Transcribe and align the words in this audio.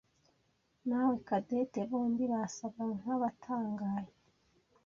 nawe 0.87 1.13
Cadette 1.27 1.79
bombi 1.89 2.23
basaga 2.33 2.83
nkabatangaye. 2.99 4.13